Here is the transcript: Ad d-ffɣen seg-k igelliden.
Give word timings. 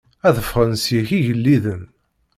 Ad 0.27 0.33
d-ffɣen 0.35 0.71
seg-k 0.83 1.09
igelliden. 1.17 1.83